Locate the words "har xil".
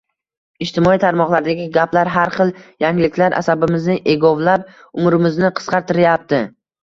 2.15-2.53